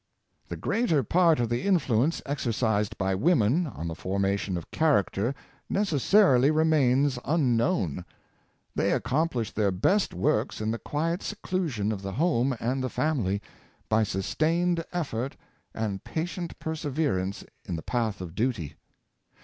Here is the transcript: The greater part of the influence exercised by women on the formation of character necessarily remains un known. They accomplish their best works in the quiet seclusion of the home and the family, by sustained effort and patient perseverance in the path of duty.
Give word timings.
The 0.47 0.57
greater 0.57 1.03
part 1.03 1.39
of 1.39 1.47
the 1.49 1.61
influence 1.61 2.23
exercised 2.25 2.97
by 2.97 3.13
women 3.13 3.67
on 3.67 3.87
the 3.87 3.93
formation 3.93 4.57
of 4.57 4.71
character 4.71 5.35
necessarily 5.69 6.49
remains 6.49 7.19
un 7.23 7.55
known. 7.55 8.03
They 8.73 8.93
accomplish 8.93 9.51
their 9.51 9.69
best 9.69 10.11
works 10.15 10.59
in 10.59 10.71
the 10.71 10.79
quiet 10.79 11.21
seclusion 11.21 11.91
of 11.91 12.01
the 12.01 12.13
home 12.13 12.57
and 12.59 12.83
the 12.83 12.89
family, 12.89 13.43
by 13.89 14.01
sustained 14.01 14.83
effort 14.91 15.37
and 15.71 16.03
patient 16.03 16.57
perseverance 16.57 17.45
in 17.65 17.75
the 17.75 17.83
path 17.83 18.21
of 18.21 18.33
duty. 18.33 18.73